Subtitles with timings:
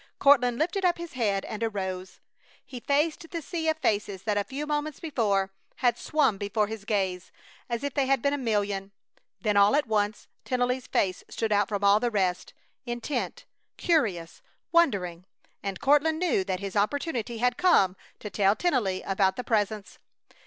[0.17, 2.19] Courtland lifted up his head and arose.
[2.65, 6.85] He faced the sea of faces that a few moments before had swum before his
[6.85, 7.31] gaze
[7.69, 8.93] as if they had been a million.
[9.41, 12.51] Then all at once Tennelly's face stood out from all the rest,
[12.83, 13.45] intent,
[13.77, 14.41] curious,
[14.71, 15.23] wondering,
[15.61, 19.99] and Courtland knew that his opportunity had come to tell Tennelly about the Presence!